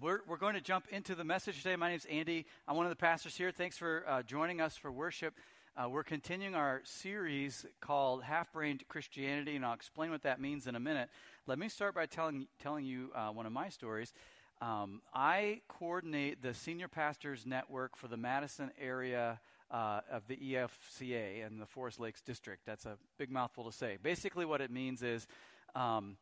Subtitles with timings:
[0.00, 1.74] we're, we're going to jump into the message today.
[1.74, 2.46] My name is Andy.
[2.66, 3.50] I'm one of the pastors here.
[3.50, 5.34] Thanks for uh, joining us for worship.
[5.76, 10.66] Uh, we're continuing our series called Half Brained Christianity, and I'll explain what that means
[10.66, 11.08] in a minute.
[11.46, 14.12] Let me start by telling, telling you uh, one of my stories.
[14.60, 19.40] Um, I coordinate the Senior Pastors Network for the Madison area
[19.70, 22.64] uh, of the EFCA and the Forest Lakes District.
[22.66, 23.98] That's a big mouthful to say.
[24.02, 25.26] Basically, what it means is
[25.74, 26.16] um,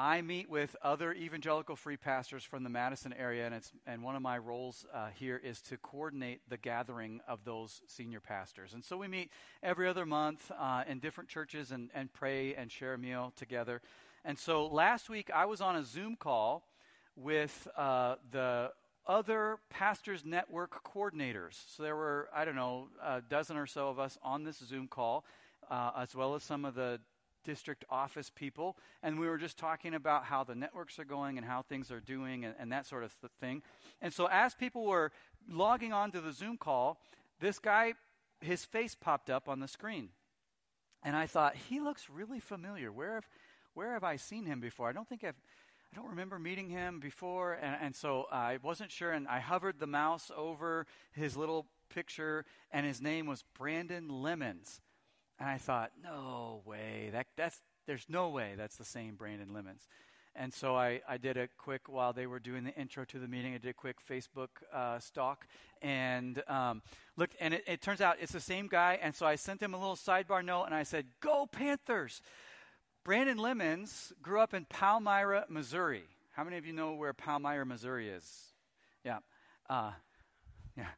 [0.00, 4.14] I meet with other evangelical free pastors from the Madison area, and, it's, and one
[4.14, 8.74] of my roles uh, here is to coordinate the gathering of those senior pastors.
[8.74, 12.70] And so we meet every other month uh, in different churches and, and pray and
[12.70, 13.82] share a meal together.
[14.24, 16.68] And so last week I was on a Zoom call
[17.16, 18.70] with uh, the
[19.04, 21.60] other pastors network coordinators.
[21.66, 24.86] So there were, I don't know, a dozen or so of us on this Zoom
[24.86, 25.24] call,
[25.68, 27.00] uh, as well as some of the
[27.48, 31.46] district office people, and we were just talking about how the networks are going and
[31.46, 33.62] how things are doing and, and that sort of th- thing.
[34.02, 35.12] And so, as people were
[35.48, 37.00] logging on to the Zoom call,
[37.40, 37.94] this guy,
[38.42, 40.10] his face popped up on the screen.
[41.02, 42.92] And I thought, he looks really familiar.
[42.92, 43.28] Where have,
[43.72, 44.90] where have I seen him before?
[44.90, 45.40] I don't think I've.
[45.90, 49.10] I don't remember meeting him before, and, and so I wasn't sure.
[49.10, 54.82] And I hovered the mouse over his little picture, and his name was Brandon Lemons.
[55.38, 57.10] And I thought, no way.
[57.12, 59.86] That, that's, there's no way that's the same Brandon Lemons.
[60.34, 63.26] And so I, I did a quick, while they were doing the intro to the
[63.26, 65.46] meeting, I did a quick Facebook uh, stalk
[65.82, 66.82] and um,
[67.16, 68.98] looked, and it, it turns out it's the same guy.
[69.02, 72.22] And so I sent him a little sidebar note and I said, Go Panthers!
[73.04, 76.04] Brandon Lemons grew up in Palmyra, Missouri.
[76.32, 78.52] How many of you know where Palmyra, Missouri is?
[79.04, 79.18] Yeah.
[79.68, 79.92] Uh,
[80.76, 80.88] yeah.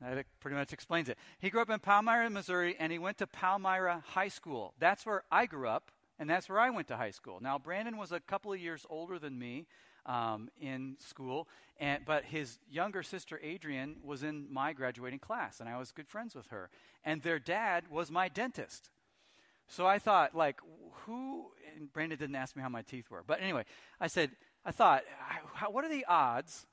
[0.00, 1.16] That pretty much explains it.
[1.38, 4.74] He grew up in Palmyra, Missouri, and he went to Palmyra High School.
[4.78, 7.38] That's where I grew up, and that's where I went to high school.
[7.40, 9.66] Now, Brandon was a couple of years older than me
[10.04, 15.68] um, in school, and, but his younger sister, Adrian, was in my graduating class, and
[15.68, 16.70] I was good friends with her.
[17.02, 18.90] And their dad was my dentist.
[19.68, 20.60] So I thought, like,
[21.04, 23.24] who, and Brandon didn't ask me how my teeth were.
[23.26, 23.64] But anyway,
[24.00, 24.30] I said,
[24.64, 25.04] I thought,
[25.54, 26.66] how, what are the odds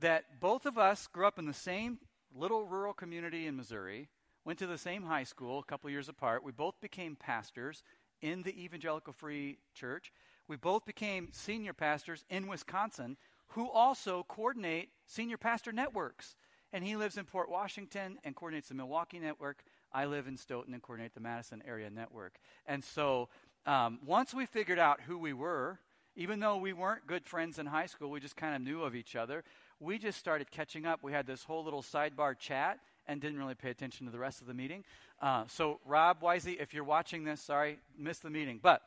[0.00, 1.98] that both of us grew up in the same
[2.36, 4.08] little rural community in Missouri,
[4.44, 6.44] went to the same high school a couple years apart.
[6.44, 7.82] We both became pastors
[8.20, 10.12] in the Evangelical Free Church.
[10.48, 13.16] We both became senior pastors in Wisconsin
[13.48, 16.36] who also coordinate senior pastor networks.
[16.72, 19.62] And he lives in Port Washington and coordinates the Milwaukee network.
[19.92, 22.38] I live in Stoughton and coordinate the Madison area network.
[22.66, 23.28] And so
[23.66, 25.80] um, once we figured out who we were,
[26.16, 28.94] even though we weren't good friends in high school, we just kind of knew of
[28.94, 29.44] each other
[29.80, 31.02] we just started catching up.
[31.02, 34.40] We had this whole little sidebar chat and didn't really pay attention to the rest
[34.40, 34.84] of the meeting.
[35.20, 38.58] Uh, so, Rob Wisely, if you're watching this, sorry, missed the meeting.
[38.62, 38.82] But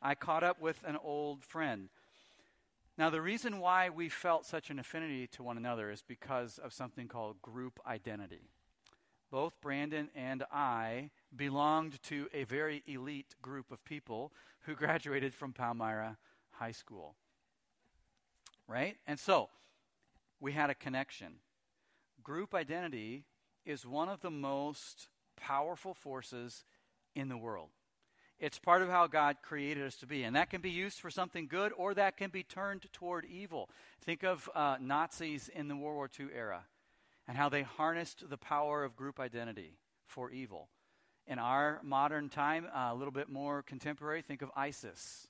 [0.00, 1.88] I caught up with an old friend.
[2.96, 6.72] Now, the reason why we felt such an affinity to one another is because of
[6.72, 8.50] something called group identity.
[9.32, 15.52] Both Brandon and I belonged to a very elite group of people who graduated from
[15.52, 16.18] Palmyra
[16.52, 17.16] High School.
[18.68, 18.96] Right?
[19.08, 19.48] And so,
[20.40, 21.34] we had a connection.
[22.22, 23.24] Group identity
[23.64, 26.64] is one of the most powerful forces
[27.14, 27.70] in the world.
[28.38, 30.24] It's part of how God created us to be.
[30.24, 33.70] And that can be used for something good or that can be turned toward evil.
[34.04, 36.64] Think of uh, Nazis in the World War II era
[37.28, 40.68] and how they harnessed the power of group identity for evil.
[41.26, 45.28] In our modern time, uh, a little bit more contemporary, think of ISIS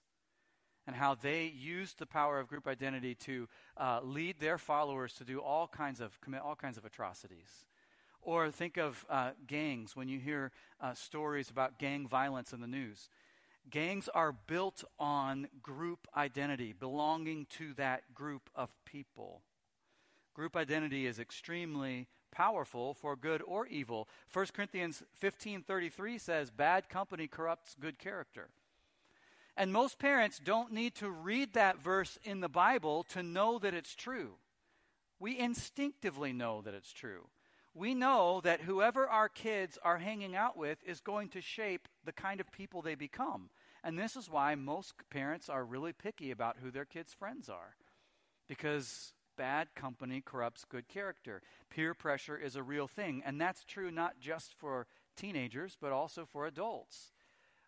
[0.87, 5.25] and how they used the power of group identity to uh, lead their followers to
[5.25, 7.67] do all kinds of commit all kinds of atrocities.
[8.23, 10.51] Or think of uh, gangs when you hear
[10.81, 13.11] uh, stories about gang violence in the news.
[13.71, 19.43] Gangs are built on group identity, belonging to that group of people.
[20.35, 24.09] Group identity is extremely powerful for good or evil.
[24.33, 28.51] 1 Corinthians 15:33 says bad company corrupts good character.
[29.57, 33.75] And most parents don't need to read that verse in the Bible to know that
[33.75, 34.35] it's true.
[35.21, 37.29] We instinctively know that it's true.
[37.73, 42.13] We know that whoever our kids are hanging out with is going to shape the
[42.13, 43.51] kind of people they become.
[43.83, 47.77] And this is why most parents are really picky about who their kids' friends are.
[48.49, 51.43] Because bad company corrupts good character.
[51.71, 53.23] Peer pressure is a real thing.
[53.25, 54.87] And that's true not just for
[55.17, 57.13] teenagers, but also for adults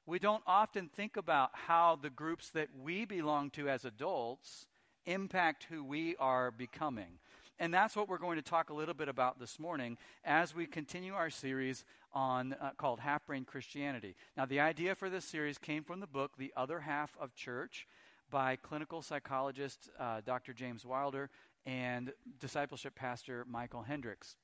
[0.07, 4.67] we don't often think about how the groups that we belong to as adults
[5.05, 7.19] impact who we are becoming.
[7.59, 10.67] And that's what we're going to talk a little bit about this morning as we
[10.67, 14.15] continue our series on uh, called Half Brain Christianity.
[14.37, 17.87] Now, the idea for this series came from the book The Other Half of Church
[18.31, 20.53] by clinical psychologist uh, Dr.
[20.53, 21.31] James Wilder
[21.65, 24.37] and discipleship pastor Michael Hendricks.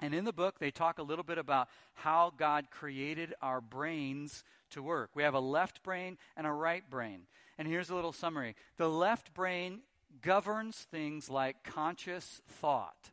[0.00, 4.44] And in the book, they talk a little bit about how God created our brains
[4.70, 5.10] to work.
[5.14, 7.22] We have a left brain and a right brain.
[7.58, 9.80] And here's a little summary the left brain
[10.22, 13.10] governs things like conscious thought,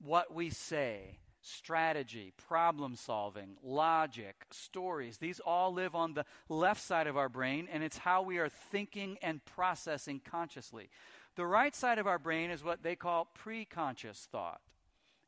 [0.00, 5.18] what we say, strategy, problem solving, logic, stories.
[5.18, 8.48] These all live on the left side of our brain, and it's how we are
[8.48, 10.90] thinking and processing consciously.
[11.36, 14.60] The right side of our brain is what they call preconscious thought.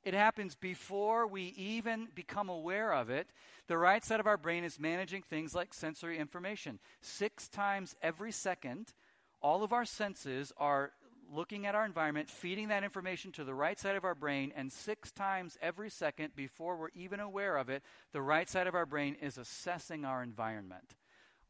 [0.02, 3.28] It happens before we even become aware of it.
[3.66, 6.78] The right side of our brain is managing things like sensory information.
[7.02, 8.94] Six times every second,
[9.42, 10.92] all of our senses are
[11.32, 14.72] looking at our environment, feeding that information to the right side of our brain, and
[14.72, 17.82] six times every second, before we're even aware of it,
[18.12, 20.96] the right side of our brain is assessing our environment.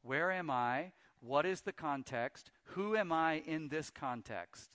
[0.02, 0.92] Where am I?
[1.20, 2.50] What is the context?
[2.74, 4.70] Who am I in this context?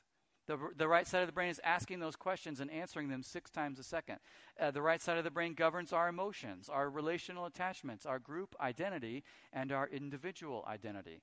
[0.48, 3.50] The, the right side of the brain is asking those questions and answering them six
[3.50, 4.18] times a second.
[4.60, 8.56] Uh, the right side of the brain governs our emotions, our relational attachments, our group
[8.62, 11.22] identity, and our individual identity.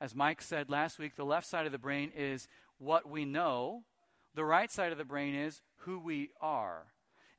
[0.00, 2.48] As Mike said last week, the left side of the brain is
[2.78, 3.84] what we know,
[4.34, 6.86] the right side of the brain is who we are.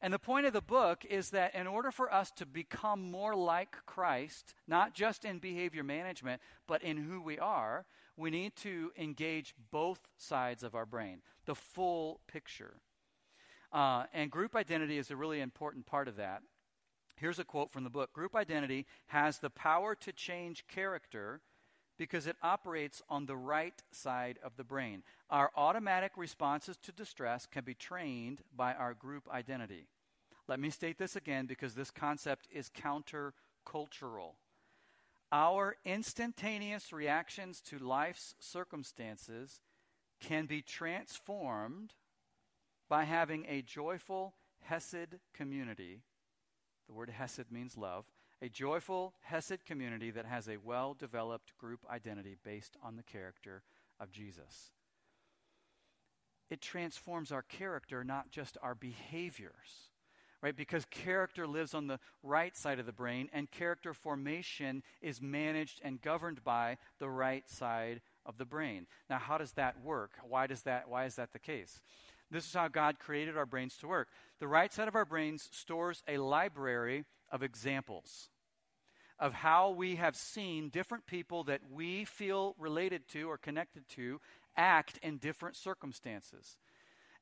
[0.02, 3.36] And the point of the book is that in order for us to become more
[3.36, 7.86] like Christ, not just in behavior management, but in who we are,
[8.18, 12.78] we need to engage both sides of our brain, the full picture.
[13.72, 16.42] Uh, and group identity is a really important part of that.
[17.16, 21.42] Here's a quote from the book Group identity has the power to change character
[21.98, 25.04] because it operates on the right side of the brain.
[25.30, 29.88] Our automatic responses to distress can be trained by our group identity.
[30.48, 34.34] Let me state this again because this concept is countercultural.
[35.32, 39.62] Our instantaneous reactions to life's circumstances
[40.20, 41.94] can be transformed
[42.90, 46.02] by having a joyful Hesed community.
[46.88, 48.06] The word Hesed means love.
[48.42, 53.64] A joyful Hesed community that has a well developed group identity based on the character
[54.00, 54.72] of Jesus.
[56.50, 59.92] It transforms our character, not just our behaviors
[60.42, 60.56] right?
[60.56, 65.82] Because character lives on the right side of the brain, and character formation is managed
[65.84, 68.88] and governed by the right side of the brain.
[69.10, 70.12] Now, how does that work?
[70.28, 70.90] Why does that?
[70.90, 71.80] Why is that the case?
[72.30, 74.08] This is how God created our brains to work.
[74.40, 78.30] The right side of our brains stores a library of examples
[79.22, 84.20] of how we have seen different people that we feel related to or connected to
[84.58, 86.58] act in different circumstances.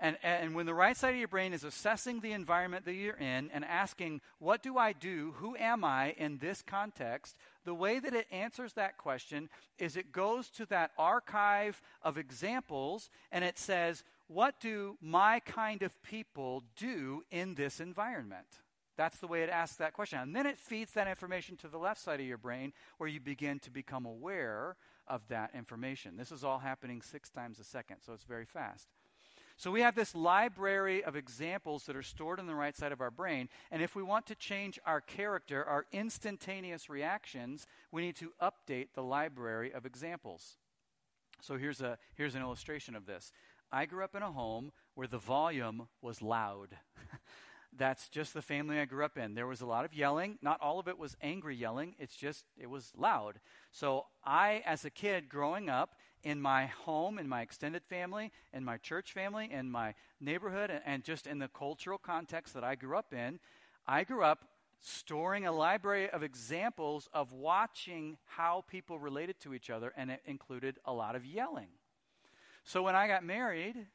[0.02, 3.18] And, and when the right side of your brain is assessing the environment that you're
[3.18, 5.34] in and asking, What do I do?
[5.38, 7.36] Who am I in this context?
[7.66, 13.10] The way that it answers that question is it goes to that archive of examples
[13.30, 18.48] and it says, What do my kind of people do in this environment?
[18.96, 20.20] That's the way it asks that question.
[20.20, 23.20] And then it feeds that information to the left side of your brain where you
[23.20, 26.16] begin to become aware of that information.
[26.16, 28.88] This is all happening six times a second, so it's very fast.
[29.60, 33.02] So we have this library of examples that are stored in the right side of
[33.02, 33.50] our brain.
[33.72, 38.94] And if we want to change our character, our instantaneous reactions, we need to update
[38.96, 40.56] the library of examples.
[41.42, 43.34] So here's, a, here's an illustration of this.
[43.70, 46.78] I grew up in a home where the volume was loud.
[47.78, 49.36] That's just the family I grew up in.
[49.36, 50.40] There was a lot of yelling.
[50.42, 53.42] Not all of it was angry yelling, it's just, it was loud.
[53.72, 58.64] So I, as a kid growing up, in my home, in my extended family, in
[58.64, 62.98] my church family, in my neighborhood, and, just in the cultural context that I grew
[62.98, 63.40] up in,
[63.88, 64.46] I grew up
[64.82, 70.22] storing a library of examples of watching how people related to each other, and it
[70.26, 71.70] included a lot of yelling.
[72.64, 73.88] So when I got married,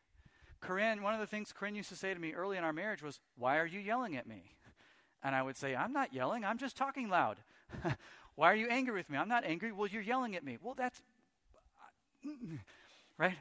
[0.61, 3.03] Corinne, one of the things Corinne used to say to me early in our marriage
[3.03, 4.57] was, Why are you yelling at me?
[5.23, 7.39] And I would say, I'm not yelling, I'm just talking loud.
[8.35, 9.17] Why are you angry with me?
[9.17, 9.73] I'm not angry.
[9.73, 10.59] Well, you're yelling at me.
[10.61, 11.01] Well, that's
[13.19, 13.37] right?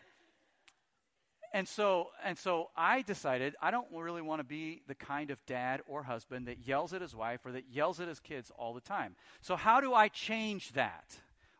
[1.55, 5.37] And so, and so I decided I don't really want to be the kind of
[5.45, 8.73] dad or husband that yells at his wife or that yells at his kids all
[8.73, 9.15] the time.
[9.41, 11.15] So how do I change that?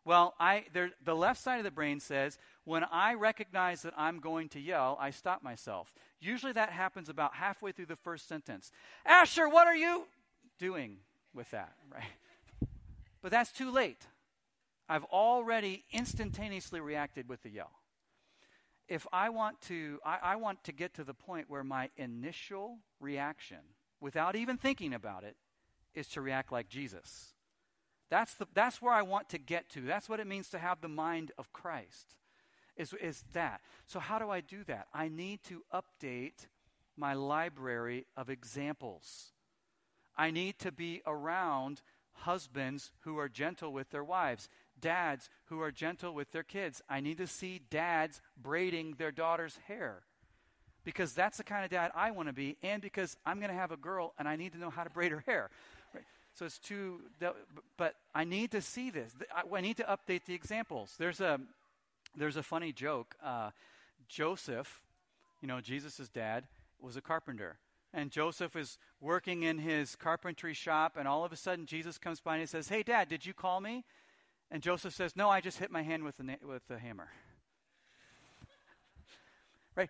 [0.05, 4.19] Well, I, there, the left side of the brain says, when I recognize that I'm
[4.19, 5.93] going to yell, I stop myself.
[6.19, 8.71] Usually that happens about halfway through the first sentence.
[9.05, 10.05] Asher, what are you
[10.59, 10.97] doing
[11.33, 12.67] with that, right?
[13.21, 14.07] But that's too late.
[14.89, 17.71] I've already instantaneously reacted with the yell.
[18.87, 22.79] If I want to, I, I, want to get to the point where my initial
[22.99, 23.59] reaction,
[24.01, 25.37] without even thinking about it,
[25.95, 27.33] is to react like Jesus.
[28.09, 29.81] That's, the, that's where I want to get to.
[29.81, 32.15] That's what it means to have the mind of Christ,
[32.75, 33.61] is, is that.
[33.85, 34.87] So, how do I do that?
[34.93, 36.47] I need to update
[36.97, 39.31] my library of examples.
[40.15, 41.81] I need to be around
[42.13, 44.47] husbands who are gentle with their wives,
[44.83, 46.81] dads who are gentle with their kids.
[46.89, 50.03] I need to see dads braiding their daughter's hair
[50.83, 53.55] because that's the kind of dad I want to be, and because I'm going to
[53.55, 55.49] have a girl and I need to know how to braid her hair.
[55.93, 56.03] Right?
[56.35, 56.99] So it's too,
[57.77, 59.13] but I need to see this.
[59.51, 60.93] I need to update the examples.
[60.99, 61.39] There's a,
[62.15, 63.15] there's a funny joke.
[63.23, 63.51] Uh,
[64.09, 64.81] Joseph,
[65.41, 66.43] you know, Jesus' dad,
[66.81, 67.57] was a carpenter.
[67.93, 72.19] And Joseph is working in his carpentry shop, and all of a sudden Jesus comes
[72.19, 73.85] by and he says, Hey, Dad, did you call me?
[74.53, 77.09] And Joseph says, No, I just hit my hand with the, with the hammer.
[79.75, 79.89] right?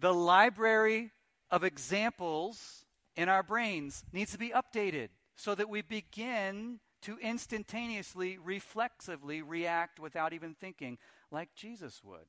[0.00, 1.12] The library
[1.52, 8.38] of examples in our brains needs to be updated so that we begin to instantaneously,
[8.42, 10.98] reflexively react without even thinking
[11.30, 12.26] like Jesus would.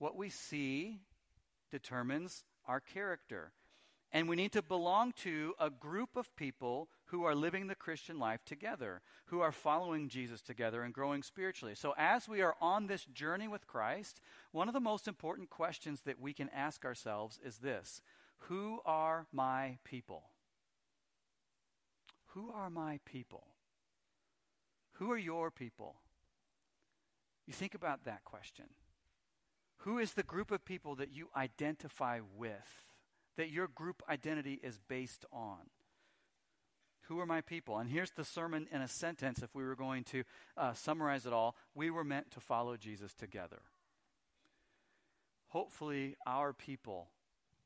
[0.00, 0.98] What we see
[1.70, 3.52] determines our character.
[4.10, 8.18] And we need to belong to a group of people who are living the Christian
[8.18, 11.74] life together, who are following Jesus together and growing spiritually.
[11.74, 14.18] So, as we are on this journey with Christ,
[14.50, 18.00] one of the most important questions that we can ask ourselves is this
[18.48, 20.30] Who are my people?
[22.28, 23.46] Who are my people?
[24.92, 25.96] Who are your people?
[27.46, 28.66] You think about that question.
[29.80, 32.86] Who is the group of people that you identify with?
[33.36, 35.70] that your group identity is based on.
[37.08, 37.78] Who are my people?
[37.78, 40.24] And here's the sermon in a sentence if we were going to
[40.56, 41.56] uh, summarize it all.
[41.74, 43.62] We were meant to follow Jesus together.
[45.48, 47.08] Hopefully, our people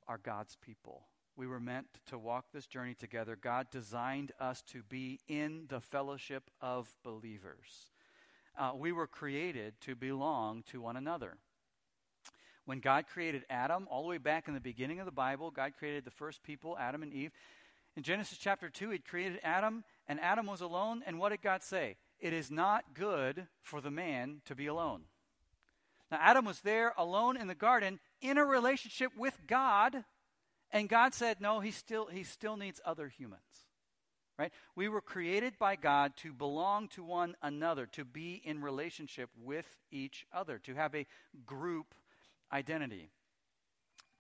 [0.09, 1.03] are God's people.
[1.37, 3.37] We were meant to walk this journey together.
[3.37, 7.91] God designed us to be in the fellowship of believers.
[8.59, 11.37] Uh, we were created to belong to one another.
[12.65, 15.75] When God created Adam, all the way back in the beginning of the Bible, God
[15.79, 17.31] created the first people, Adam and Eve.
[17.97, 21.03] In Genesis chapter 2, He created Adam, and Adam was alone.
[21.07, 21.97] And what did God say?
[22.21, 25.03] It is not good for the man to be alone.
[26.11, 30.05] Now, Adam was there alone in the garden in a relationship with God,
[30.71, 33.41] and God said, no, he still, he still needs other humans.
[34.39, 34.53] Right?
[34.75, 39.67] We were created by God to belong to one another, to be in relationship with
[39.91, 41.07] each other, to have a
[41.47, 41.95] group
[42.53, 43.11] identity.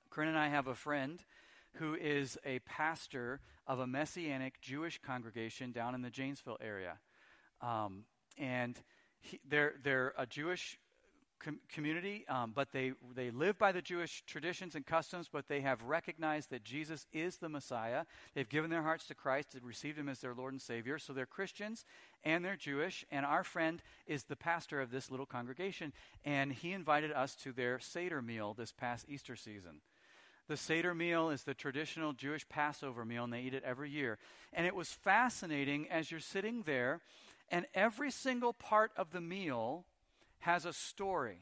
[0.09, 1.23] Corinne and I have a friend
[1.79, 6.99] who is a pastor of a Messianic Jewish congregation down in the Janesville area.
[7.61, 8.05] Um,
[8.39, 8.79] and
[9.21, 10.79] he, they're, they're a Jewish
[11.39, 15.61] com- community, um, but they, they live by the Jewish traditions and customs, but they
[15.61, 18.05] have recognized that Jesus is the Messiah.
[18.35, 20.99] They've given their hearts to Christ, they've received him as their Lord and Savior.
[20.99, 21.85] So they're Christians
[22.25, 23.05] and they're Jewish.
[23.11, 25.93] And our friend is the pastor of this little congregation.
[26.25, 29.81] And he invited us to their Seder meal this past Easter season.
[30.49, 34.19] The Seder meal is the traditional Jewish Passover meal, and they eat it every year.
[34.53, 37.01] And it was fascinating as you're sitting there,
[37.49, 39.87] and every single part of the meal
[40.41, 41.41] has a story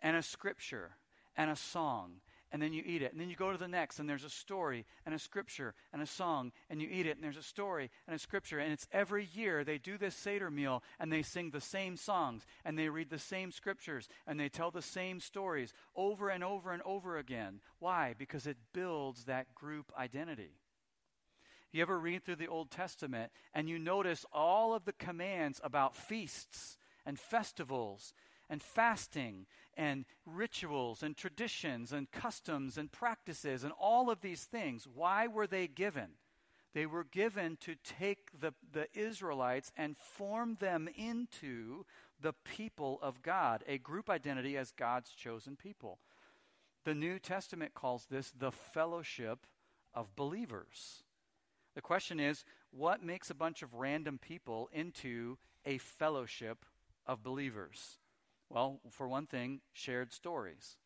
[0.00, 0.92] and a scripture
[1.36, 2.20] and a song
[2.52, 3.12] and then you eat it.
[3.12, 6.02] And then you go to the next, and there's a story and a scripture and
[6.02, 8.58] a song, and you eat it, and there's a story and a scripture.
[8.58, 12.46] And it's every year they do this Seder meal, and they sing the same songs,
[12.64, 16.72] and they read the same scriptures, and they tell the same stories over and over
[16.72, 17.60] and over again.
[17.78, 18.14] Why?
[18.18, 20.54] Because it builds that group identity.
[21.72, 25.96] You ever read through the Old Testament and you notice all of the commands about
[25.96, 26.76] feasts
[27.06, 28.12] and festivals
[28.50, 34.86] and fasting and rituals and traditions and customs and practices and all of these things.
[34.92, 36.10] Why were they given?
[36.74, 41.84] They were given to take the, the Israelites and form them into
[42.20, 45.98] the people of God, a group identity as God's chosen people.
[46.84, 49.46] The New Testament calls this the fellowship
[49.94, 51.04] of believers.
[51.74, 56.64] The question is what makes a bunch of random people into a fellowship
[57.06, 57.98] of believers?
[58.50, 60.76] Well, for one thing, shared stories.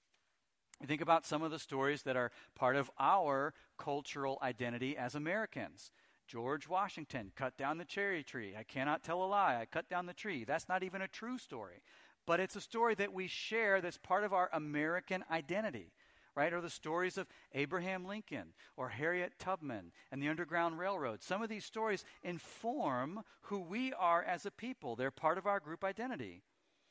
[0.87, 5.90] Think about some of the stories that are part of our cultural identity as Americans.
[6.26, 8.54] George Washington cut down the cherry tree.
[8.59, 9.59] I cannot tell a lie.
[9.61, 10.44] I cut down the tree.
[10.44, 11.83] That's not even a true story.
[12.26, 15.92] But it's a story that we share that's part of our American identity,
[16.35, 16.52] right?
[16.52, 21.23] Or the stories of Abraham Lincoln or Harriet Tubman and the Underground Railroad.
[21.23, 25.61] Some of these stories inform who we are as a people, they're part of our
[25.61, 26.42] group identity.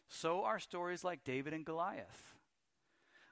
[0.08, 2.34] So are stories like David and Goliath,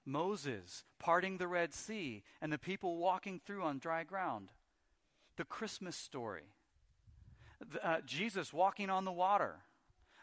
[0.06, 4.50] Moses parting the Red Sea, and the people walking through on dry ground,
[5.38, 6.54] the Christmas story,
[7.84, 9.58] uh, Jesus walking on the water,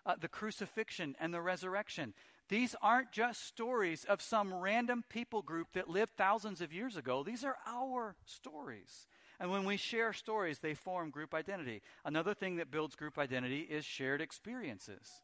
[0.05, 2.15] uh, the crucifixion and the resurrection.
[2.49, 7.23] These aren't just stories of some random people group that lived thousands of years ago.
[7.23, 9.07] These are our stories.
[9.39, 11.83] And when we share stories, they form group identity.
[12.05, 15.21] Another thing that builds group identity is shared experiences.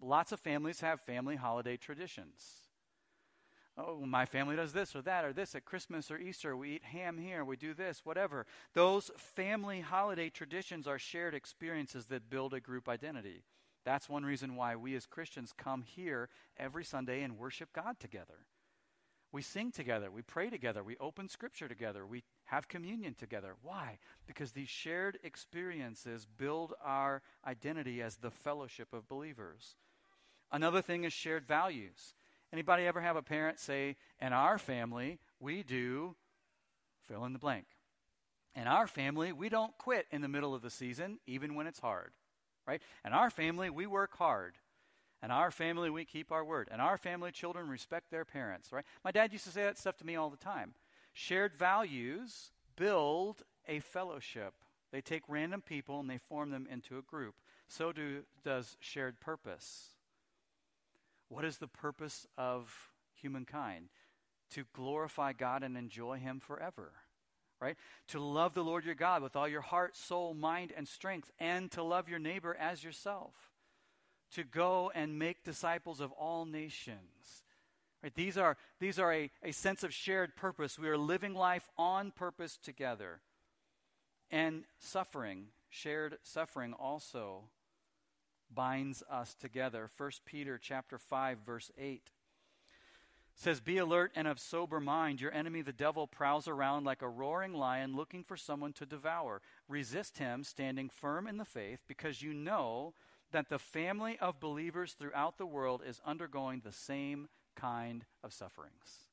[0.00, 2.64] Lots of families have family holiday traditions.
[3.76, 6.56] Oh, my family does this or that or this at Christmas or Easter.
[6.56, 7.44] We eat ham here.
[7.44, 8.46] We do this, whatever.
[8.72, 13.42] Those family holiday traditions are shared experiences that build a group identity.
[13.84, 18.46] That's one reason why we as Christians come here every Sunday and worship God together.
[19.32, 23.56] We sing together, we pray together, we open scripture together, we have communion together.
[23.62, 23.98] Why?
[24.28, 29.74] Because these shared experiences build our identity as the fellowship of believers.
[30.54, 32.14] Another thing is shared values.
[32.52, 36.14] Anybody ever have a parent say, in our family, we do
[37.08, 37.64] fill in the blank.
[38.54, 41.80] In our family, we don't quit in the middle of the season, even when it's
[41.80, 42.12] hard,
[42.68, 42.80] right?
[43.04, 44.54] In our family, we work hard.
[45.24, 46.68] In our family, we keep our word.
[46.72, 48.84] In our family, children respect their parents, right?
[49.04, 50.74] My dad used to say that stuff to me all the time.
[51.12, 54.54] Shared values build a fellowship.
[54.92, 57.34] They take random people and they form them into a group.
[57.66, 59.93] So do, does shared purpose.
[61.28, 63.88] What is the purpose of humankind?
[64.52, 66.92] To glorify God and enjoy Him forever.
[67.60, 67.76] Right?
[68.08, 71.70] To love the Lord your God with all your heart, soul, mind, and strength, and
[71.72, 73.32] to love your neighbor as yourself.
[74.32, 77.44] To go and make disciples of all nations.
[78.02, 78.14] Right?
[78.14, 80.78] These are, these are a, a sense of shared purpose.
[80.78, 83.20] We are living life on purpose together.
[84.30, 87.44] And suffering, shared suffering also
[88.52, 89.90] binds us together.
[89.96, 92.10] 1 Peter chapter 5 verse 8
[93.36, 95.20] says be alert and of sober mind.
[95.20, 99.40] Your enemy the devil prowls around like a roaring lion looking for someone to devour.
[99.68, 102.94] Resist him standing firm in the faith because you know
[103.32, 109.08] that the family of believers throughout the world is undergoing the same kind of sufferings.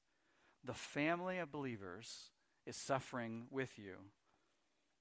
[0.64, 2.30] The family of believers
[2.68, 3.96] is suffering with you.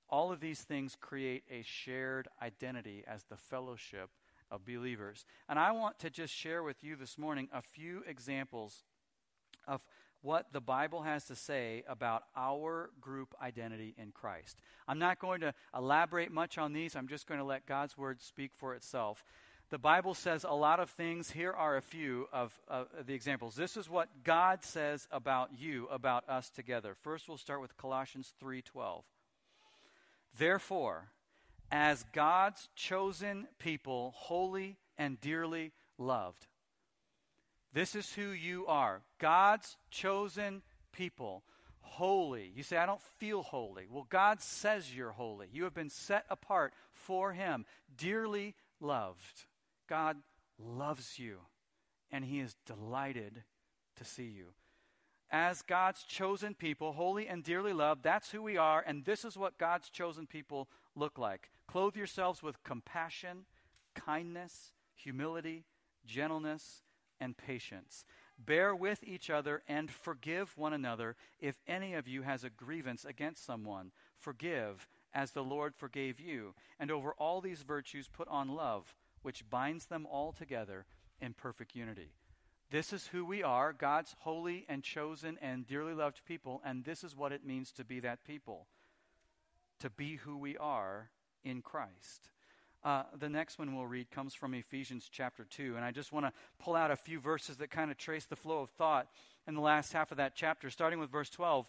[0.09, 4.11] All of these things create a shared identity as the fellowship
[4.51, 5.25] of believers.
[5.49, 8.85] And I want to just share with you this morning a few examples
[9.67, 9.81] of
[10.23, 14.59] what the Bible has to say about our group identity in Christ.
[14.87, 18.21] I'm not going to elaborate much on these, I'm just going to let God's word
[18.21, 19.25] speak for itself.
[19.71, 21.31] The Bible says a lot of things.
[21.31, 23.55] Here are a few of uh, the examples.
[23.55, 26.97] This is what God says about you, about us together.
[27.01, 29.05] First, we'll start with Colossians 3:12.
[30.37, 31.13] Therefore,
[31.71, 36.47] as God's chosen people, holy and dearly loved.
[37.73, 41.45] This is who you are God's chosen people,
[41.81, 42.53] holy.
[42.55, 43.87] You say, I don't feel holy.
[43.91, 45.49] Well, God says you're holy.
[45.53, 47.65] You have been set apart for Him,
[47.97, 49.45] dearly loved.
[49.89, 50.17] God
[50.59, 51.39] loves you,
[52.11, 53.45] and He is delighted
[53.97, 54.47] to see you.
[55.31, 59.39] As God's chosen people, holy and dearly loved, that's who we are, and this is
[59.39, 61.51] what God's chosen people look like.
[61.69, 63.45] Clothe yourselves with compassion,
[63.95, 65.65] kindness, humility,
[66.05, 66.83] gentleness,
[67.21, 68.05] and patience.
[68.39, 73.05] Bear with each other and forgive one another if any of you has a grievance
[73.05, 73.93] against someone.
[74.19, 76.55] Forgive as the Lord forgave you.
[76.79, 80.87] And over all these virtues, put on love, which binds them all together
[81.21, 82.15] in perfect unity.
[82.71, 87.03] This is who we are, God's holy and chosen and dearly loved people, and this
[87.03, 88.69] is what it means to be that people.
[89.81, 91.11] To be who we are
[91.43, 92.31] in Christ.
[92.85, 96.27] Uh, the next one we'll read comes from Ephesians chapter 2, and I just want
[96.27, 99.09] to pull out a few verses that kind of trace the flow of thought
[99.49, 101.67] in the last half of that chapter, starting with verse 12.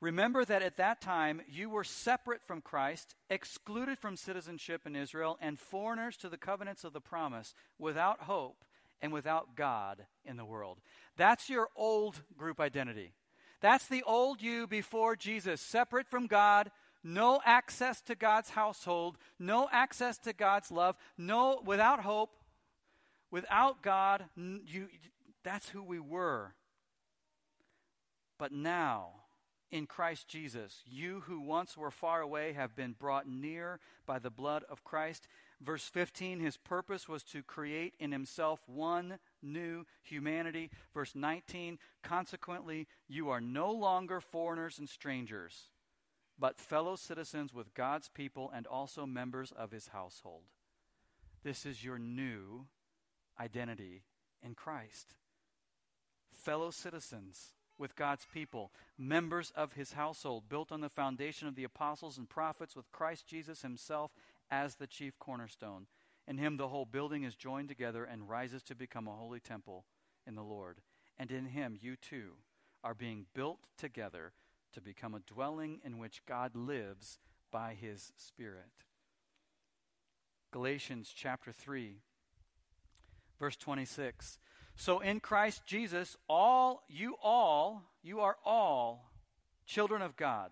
[0.00, 5.38] Remember that at that time you were separate from Christ, excluded from citizenship in Israel,
[5.40, 8.64] and foreigners to the covenants of the promise, without hope
[9.00, 10.78] and without God in the world.
[11.16, 13.14] That's your old group identity.
[13.60, 16.70] That's the old you before Jesus, separate from God,
[17.02, 22.30] no access to God's household, no access to God's love, no without hope,
[23.30, 24.88] without God, you
[25.44, 26.54] that's who we were.
[28.38, 29.22] But now,
[29.70, 34.30] in Christ Jesus, you who once were far away have been brought near by the
[34.30, 35.28] blood of Christ.
[35.60, 40.70] Verse 15, his purpose was to create in himself one new humanity.
[40.94, 45.70] Verse 19, consequently, you are no longer foreigners and strangers
[46.38, 50.44] but fellow citizens with God's people and also members of his household.
[51.42, 52.66] This is your new
[53.40, 54.04] identity
[54.42, 55.14] in Christ.
[56.32, 61.64] Fellow citizens with God's people, members of his household, built on the foundation of the
[61.64, 64.12] apostles and prophets, with Christ Jesus himself
[64.50, 65.86] as the chief cornerstone.
[66.26, 69.84] In him the whole building is joined together and rises to become a holy temple
[70.26, 70.80] in the Lord.
[71.18, 72.32] And in him you too
[72.84, 74.32] are being built together
[74.72, 77.18] to become a dwelling in which God lives
[77.50, 78.84] by his Spirit.
[80.50, 81.96] Galatians chapter 3,
[83.38, 84.38] verse 26.
[84.76, 89.10] So in Christ Jesus, all you all, you are all
[89.66, 90.50] children of God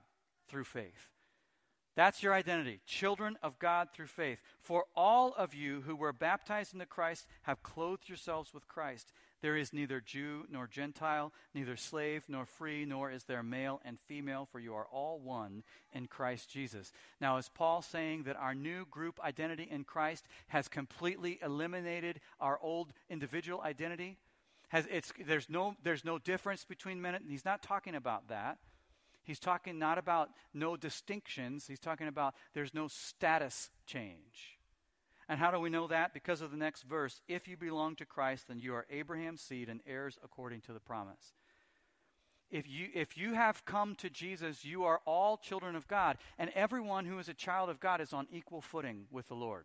[0.49, 1.16] through faith.
[1.97, 4.39] That's your identity, children of God through faith.
[4.61, 9.13] For all of you who were baptized into Christ have clothed yourselves with Christ.
[9.41, 13.99] There is neither Jew nor Gentile, neither slave nor free, nor is there male and
[13.99, 16.93] female, for you are all one in Christ Jesus.
[17.19, 22.59] Now, is Paul saying that our new group identity in Christ has completely eliminated our
[22.63, 24.19] old individual identity?
[24.69, 24.87] Has,
[25.27, 27.19] there's, no, there's no difference between men.
[27.27, 28.59] He's not talking about that.
[29.27, 34.59] He's talking not about no distinctions, he's talking about there's no status change.
[35.29, 36.15] And how do we know that?
[36.15, 37.21] Because of the next verse.
[37.27, 40.79] If you belong to Christ, then you are Abraham's seed and heirs according to the
[40.79, 41.35] promise.
[42.49, 46.19] If you, if you have come to Jesus, you are all children of God.
[46.39, 49.65] And everyone who is a child of God is on equal footing with the Lord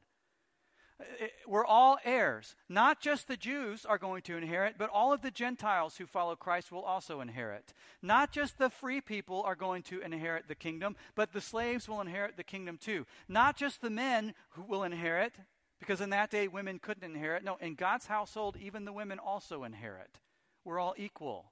[1.20, 2.56] Eh, we're all heirs.
[2.70, 6.36] Not just the Jews are going to inherit, but all of the Gentiles who follow
[6.36, 7.74] Christ will also inherit.
[8.02, 12.02] Not just the free people are going to inherit the kingdom, but the slaves will
[12.02, 13.06] inherit the kingdom too.
[13.28, 15.34] Not just the men who will inherit,
[15.80, 17.44] because in that day women couldn't inherit.
[17.44, 20.20] No, in God's household, even the women also inherit.
[20.64, 21.52] We're all equal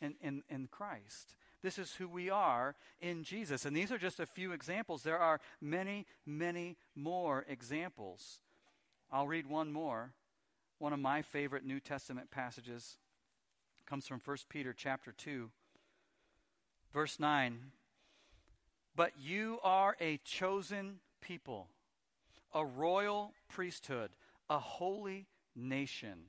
[0.00, 1.36] in, in, in Christ.
[1.62, 3.64] This is who we are in Jesus.
[3.64, 5.02] And these are just a few examples.
[5.02, 8.40] There are many, many more examples.
[9.10, 10.12] I'll read one more.
[10.78, 12.98] One of my favorite New Testament passages
[13.86, 15.50] comes from 1 Peter chapter 2,
[16.92, 17.58] verse 9.
[18.96, 21.68] But you are a chosen people,
[22.52, 24.10] a royal priesthood,
[24.50, 26.24] a holy nation,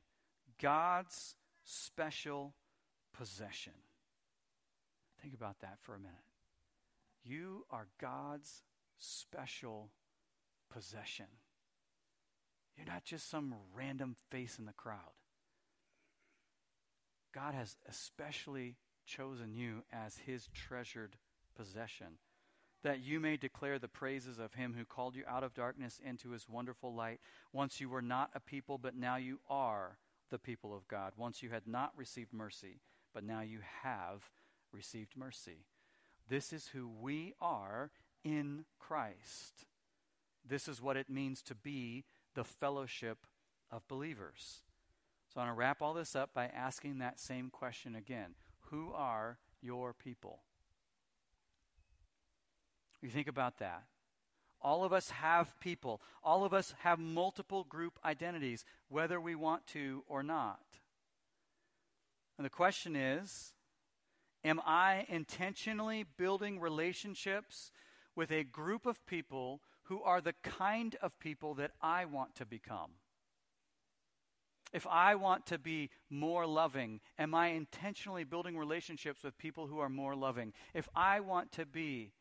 [0.62, 2.54] God's special
[3.18, 3.74] possession.
[5.24, 6.18] Think about that for a minute.
[7.24, 8.62] You are God's
[8.98, 9.90] special
[10.70, 11.28] possession.
[12.76, 15.16] You're not just some random face in the crowd.
[17.34, 21.16] God has especially chosen you as his treasured
[21.56, 22.18] possession,
[22.84, 26.32] that you may declare the praises of him who called you out of darkness into
[26.32, 27.22] his wonderful light.
[27.54, 31.14] Once you were not a people, but now you are the people of God.
[31.16, 32.82] Once you had not received mercy,
[33.14, 34.30] but now you have
[34.74, 35.66] received mercy.
[36.30, 37.92] This is who we are
[38.24, 39.66] in Christ.
[40.48, 43.20] This is what it means to be the fellowship
[43.72, 44.62] of believers.
[45.34, 48.36] So I want to wrap all this up by asking that same question again
[48.70, 50.40] Who are your people?
[53.02, 53.84] You think about that.
[54.62, 56.02] All of us have people.
[56.24, 60.62] All of us have multiple group identities, whether we want to or not.
[62.38, 63.54] And the question is
[64.44, 67.72] Am I intentionally building relationships
[68.16, 72.46] with a group of people who are the kind of people that I want to
[72.46, 72.92] become?
[74.74, 79.80] If I want to be more loving, am I intentionally building relationships with people who
[79.80, 80.52] are more loving?
[80.74, 82.12] If I want to be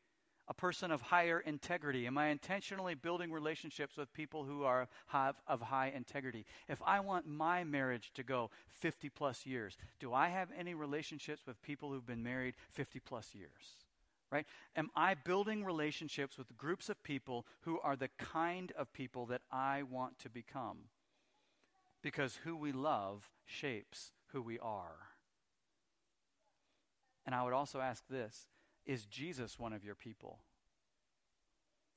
[0.49, 2.07] a person of higher integrity?
[2.07, 6.45] Am I intentionally building relationships with people who are have, of high integrity?
[6.69, 11.43] If I want my marriage to go 50 plus years, do I have any relationships
[11.47, 13.77] with people who've been married 50 plus years?
[14.31, 14.47] Right?
[14.77, 19.43] Am I building relationships with groups of people who are the kind of people that
[19.51, 20.79] I want to become?
[22.03, 24.97] Because who we love shapes who we are.
[27.25, 28.47] And I would also ask this
[28.87, 30.39] is Jesus one of your people?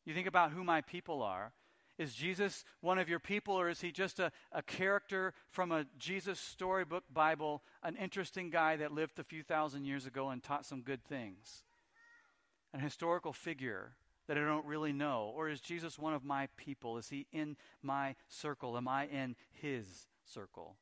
[0.05, 1.53] You think about who my people are.
[1.97, 5.85] Is Jesus one of your people, or is he just a, a character from a
[5.97, 10.65] Jesus storybook Bible, an interesting guy that lived a few thousand years ago and taught
[10.65, 11.63] some good things?
[12.73, 13.93] An historical figure
[14.27, 15.31] that I don't really know?
[15.33, 16.97] Or is Jesus one of my people?
[16.97, 18.75] Is he in my circle?
[18.75, 20.75] Am I in his circle?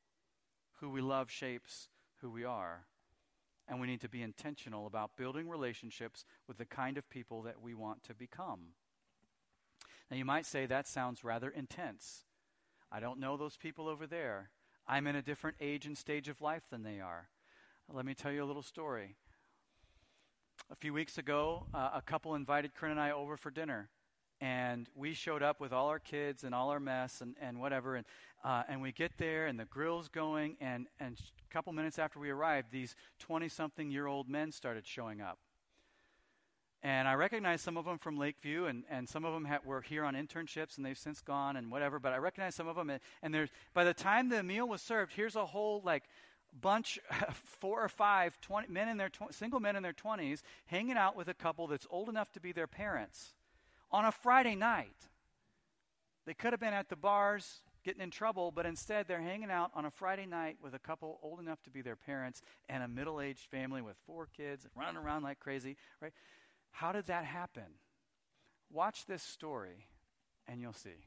[0.80, 1.90] Who we love shapes
[2.22, 2.88] who we are
[3.68, 7.62] and we need to be intentional about building relationships with the kind of people that
[7.62, 8.74] we want to become.
[10.12, 12.26] Now, you might say that sounds rather intense.
[12.92, 14.50] I don't know those people over there.
[14.88, 17.30] I'm in a different age and stage of life than they are.
[17.92, 19.16] Let me tell you a little story.
[20.70, 23.90] A few weeks ago, uh, a couple invited Corinne and I over for dinner.
[24.44, 27.96] And we showed up with all our kids and all our mess and, and whatever.
[27.96, 28.06] And,
[28.44, 32.20] uh, and we get there, and the grill's going, and, and a couple minutes after
[32.20, 35.40] we arrived, these 20 something year old men started showing up.
[36.82, 39.80] And I recognize some of them from Lakeview, and, and some of them ha- were
[39.80, 41.98] here on internships, and they've since gone and whatever.
[41.98, 42.90] But I recognize some of them.
[42.90, 46.04] And, and there's, by the time the meal was served, here's a whole like
[46.52, 47.00] bunch,
[47.32, 51.16] four or five 20, men in their tw- single men in their 20s, hanging out
[51.16, 53.36] with a couple that's old enough to be their parents
[53.94, 55.08] on a Friday night.
[56.26, 59.72] They could have been at the bars getting in trouble, but instead they're hanging out
[59.76, 62.88] on a Friday night with a couple old enough to be their parents and a
[62.88, 66.14] middle aged family with four kids running around like crazy, right?
[66.72, 67.78] How did that happen?
[68.72, 69.88] Watch this story
[70.48, 71.06] and you'll see.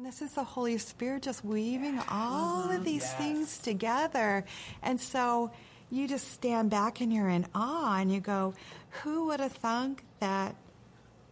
[0.00, 2.76] This is the Holy Spirit just weaving all mm-hmm.
[2.76, 3.14] of these yes.
[3.14, 4.44] things together.
[4.80, 5.50] And so
[5.90, 8.54] you just stand back and you're in awe and you go,
[9.02, 10.54] who would have thunk that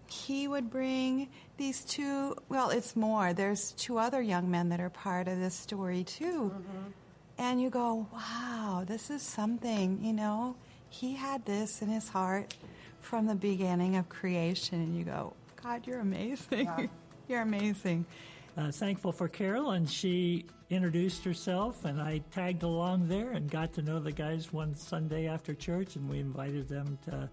[0.09, 2.35] he would bring these two?
[2.49, 3.33] Well, it's more.
[3.33, 6.51] There's two other young men that are part of this story too.
[6.53, 6.91] Mm-hmm.
[7.39, 10.57] And you go, wow, this is something, you know,
[10.89, 12.57] he had this in his heart
[12.99, 14.81] from the beginning of creation.
[14.81, 16.67] And you go, God, you're amazing.
[16.67, 16.87] Yeah.
[17.29, 18.07] you're amazing
[18.57, 23.73] uh, thankful for Carol, and she introduced herself, and I tagged along there and got
[23.75, 27.29] to know the guys one Sunday after church, and we invited them to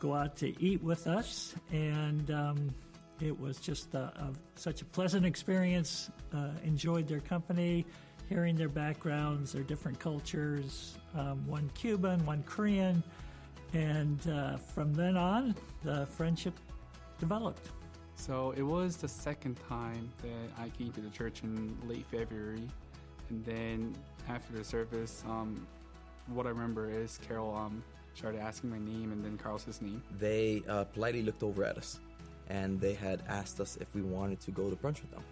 [0.00, 2.70] go out to eat with us, and um,
[3.20, 6.10] it was just a, a, such a pleasant experience.
[6.32, 7.84] Uh, enjoyed their company,
[8.28, 10.96] hearing their backgrounds, their different cultures.
[11.14, 13.02] Um, one Cuban, one Korean,
[13.72, 16.54] and uh, from then on, the friendship
[17.18, 17.70] developed.
[18.16, 22.68] So it was the second time that I came to the church in late February,
[23.28, 23.94] and then
[24.28, 25.66] after the service, um,
[26.28, 27.82] what I remember is Carol um,
[28.14, 30.02] started asking my name and then Carlos's name.
[30.18, 32.00] They uh, politely looked over at us,
[32.48, 35.24] and they had asked us if we wanted to go to brunch with them,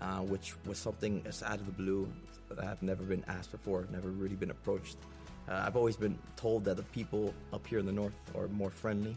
[0.00, 2.10] uh, which was something that's out of the blue
[2.48, 4.96] that I've never been asked before, never really been approached.
[5.48, 8.70] Uh, I've always been told that the people up here in the north are more
[8.70, 9.16] friendly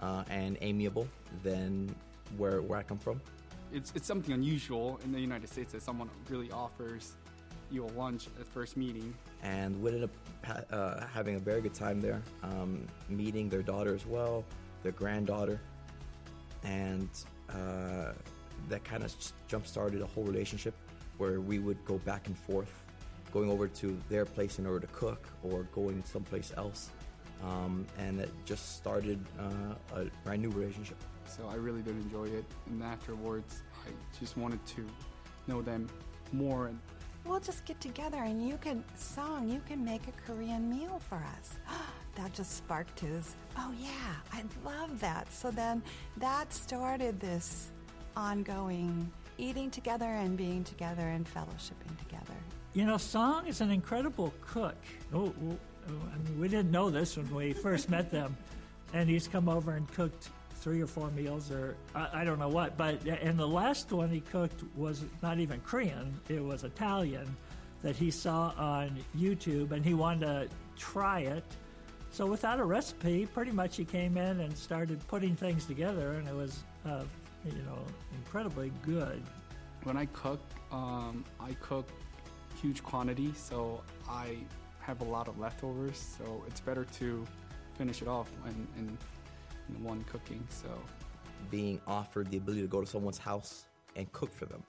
[0.00, 1.08] uh, and amiable
[1.42, 1.94] than
[2.36, 3.20] where where I come from.
[3.72, 7.12] It's it's something unusual in the United States that someone really offers
[7.70, 9.14] you a lunch at first meeting.
[9.42, 10.10] And we ended up
[10.44, 14.44] ha- uh, having a very good time there, um, meeting their daughter as well,
[14.82, 15.60] their granddaughter,
[16.64, 17.08] and
[17.50, 18.12] uh,
[18.68, 19.14] that kind of
[19.48, 20.74] jump started a whole relationship
[21.18, 22.84] where we would go back and forth,
[23.32, 26.90] going over to their place in order to cook or going someplace else.
[27.42, 30.96] Um, and it just started uh, a brand new relationship.
[31.26, 32.44] So I really did enjoy it.
[32.66, 34.86] And afterwards, I just wanted to
[35.46, 35.88] know them
[36.32, 36.70] more.
[37.24, 41.16] We'll just get together and you can song, you can make a Korean meal for
[41.16, 41.58] us.
[42.14, 45.30] that just sparked his, oh yeah, I love that.
[45.32, 45.82] So then
[46.18, 47.72] that started this
[48.16, 52.34] ongoing eating together and being together and fellowshipping together.
[52.72, 54.76] You know, Song is an incredible cook.
[55.12, 55.56] Oh, oh, oh
[55.88, 58.36] I mean, we didn't know this when we first met them.
[58.92, 60.28] And he's come over and cooked
[60.66, 62.76] three or four meals, or I, I, don't know what.
[62.76, 67.36] But and the last one he cooked was not even Korean; it was Italian
[67.82, 71.44] that he saw on YouTube, and he wanted to try it.
[72.10, 76.26] So without a recipe, pretty much he came in and started putting things together, and
[76.26, 77.04] it was, uh,
[77.44, 77.78] you know,
[78.16, 79.22] incredibly good.
[79.84, 80.40] When I cook,
[80.72, 81.88] um, I cook
[82.60, 84.38] huge quantities, so I
[84.86, 86.16] have a lot of leftovers.
[86.18, 87.26] So it's better to
[87.76, 88.98] finish it off in, and
[89.70, 90.46] the one cooking.
[90.48, 90.68] So,
[91.50, 94.62] being offered the ability to go to someone's house and cook for them,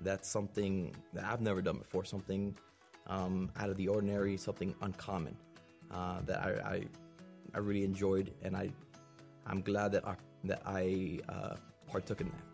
[0.00, 2.04] that's something that I've never done before.
[2.04, 2.56] Something
[3.06, 5.36] um, out of the ordinary, something uncommon
[5.90, 6.84] uh, that I, I,
[7.54, 8.70] I really enjoyed, and I
[9.46, 11.54] I'm glad that I that I uh,
[11.90, 12.44] partook in that.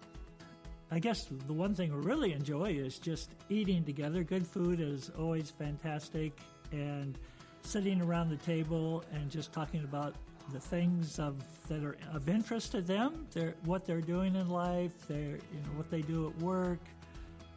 [0.92, 4.24] I guess the one thing we really enjoy is just eating together.
[4.24, 6.32] Good food is always fantastic,
[6.72, 7.18] and
[7.62, 10.14] sitting around the table and just talking about
[10.52, 11.36] the things of
[11.68, 15.18] that are of interest to them, their, what they're doing in life, their
[15.52, 16.80] you know what they do at work,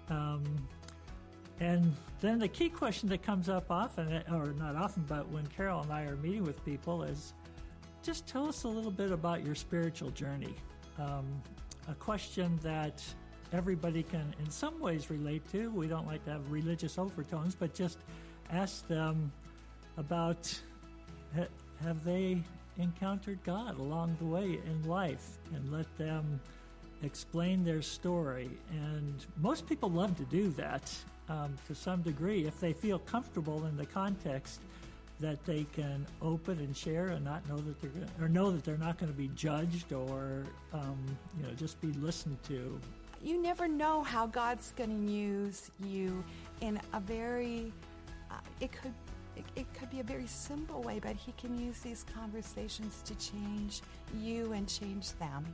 [0.10, 0.43] um,
[1.60, 5.82] and then the key question that comes up often, or not often, but when Carol
[5.82, 7.34] and I are meeting with people, is
[8.02, 10.56] just tell us a little bit about your spiritual journey.
[10.99, 11.26] Um,
[11.88, 13.04] a question that
[13.53, 15.69] everybody can, in some ways, relate to.
[15.71, 17.99] We don't like to have religious overtones, but just
[18.51, 19.31] ask them
[19.97, 20.59] about
[21.83, 22.41] have they
[22.77, 26.39] encountered God along the way in life and let them
[27.03, 28.49] explain their story.
[28.71, 30.91] And most people love to do that
[31.29, 34.61] um, to some degree if they feel comfortable in the context
[35.19, 38.63] that they can open and share and not know that they're going or know that
[38.63, 40.97] they're not going to be judged or um,
[41.37, 42.79] you know just be listened to.
[43.23, 46.23] You never know how God's going to use you
[46.62, 47.71] in a very
[48.29, 48.93] uh, it could
[49.36, 53.15] it, it could be a very simple way, but He can use these conversations to
[53.15, 53.81] change
[54.19, 55.45] you and change them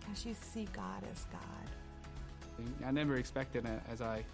[0.00, 2.66] because you see God as God.
[2.84, 4.24] I never expected it as I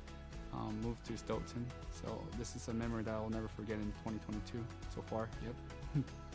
[0.52, 1.66] um, moved to Stoughton.
[2.02, 5.28] So this is a memory that I will never forget in 2022 so far.
[5.44, 6.04] Yep.